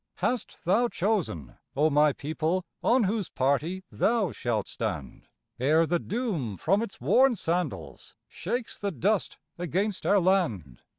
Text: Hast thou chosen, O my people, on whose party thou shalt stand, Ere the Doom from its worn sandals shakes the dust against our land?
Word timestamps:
Hast 0.15 0.57
thou 0.65 0.87
chosen, 0.87 1.57
O 1.77 1.91
my 1.91 2.11
people, 2.11 2.65
on 2.83 3.03
whose 3.03 3.29
party 3.29 3.83
thou 3.91 4.31
shalt 4.31 4.65
stand, 4.65 5.27
Ere 5.59 5.85
the 5.85 5.99
Doom 5.99 6.57
from 6.57 6.81
its 6.81 6.99
worn 6.99 7.35
sandals 7.35 8.15
shakes 8.27 8.79
the 8.79 8.89
dust 8.89 9.37
against 9.59 10.03
our 10.07 10.19
land? 10.19 10.81